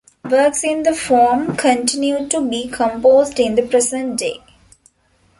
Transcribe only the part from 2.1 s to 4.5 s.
to be composed in the present day.